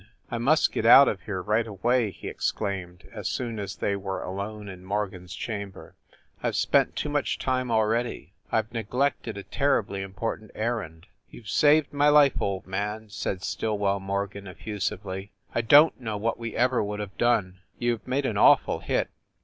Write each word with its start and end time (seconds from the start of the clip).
"I 0.31 0.39
must 0.39 0.71
get 0.71 0.83
out 0.83 1.07
of 1.07 1.21
here 1.21 1.43
right 1.43 1.67
away!" 1.67 2.09
he 2.09 2.27
ex 2.27 2.51
claimed, 2.51 3.07
as 3.13 3.29
soon 3.29 3.59
as 3.59 3.75
they 3.75 3.95
were 3.95 4.23
alone 4.23 4.67
in 4.67 4.83
Morgan 4.83 5.25
s 5.25 5.33
chamber. 5.35 5.93
"I 6.41 6.49
ve 6.49 6.53
spent 6.55 6.95
too 6.95 7.07
much 7.09 7.37
time 7.37 7.69
already 7.69 8.33
I 8.51 8.63
ve 8.63 8.69
neglected 8.73 9.37
a 9.37 9.43
terribly 9.43 10.01
important 10.01 10.49
errand." 10.55 11.05
"You 11.29 11.41
ve 11.43 11.47
saved 11.49 11.93
my 11.93 12.09
life, 12.09 12.41
old 12.41 12.65
man," 12.65 13.09
said 13.09 13.43
Stillwell 13.43 13.99
Morgan, 13.99 14.47
effusively. 14.47 15.33
"I 15.53 15.61
don 15.61 15.91
t 15.91 15.95
know 16.03 16.17
what 16.17 16.39
we 16.39 16.55
ever 16.55 16.83
would 16.83 16.99
have 16.99 17.15
done. 17.19 17.59
You 17.77 17.97
ve 17.97 18.03
made 18.07 18.25
an 18.25 18.37
awful 18.37 18.79
hit. 18.79 19.11